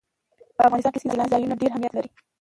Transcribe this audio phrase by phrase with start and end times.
[0.55, 2.09] په افغانستان کې سیلانی ځایونه ډېر اهمیت لري.